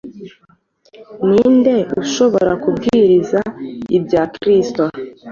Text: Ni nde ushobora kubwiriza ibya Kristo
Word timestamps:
Ni 1.27 1.43
nde 1.55 1.75
ushobora 2.01 2.51
kubwiriza 2.63 3.39
ibya 3.97 4.23
Kristo 4.35 4.83